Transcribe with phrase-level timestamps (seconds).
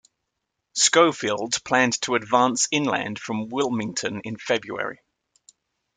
[0.75, 4.97] Schofield planned to advance inland from Wilmington in February.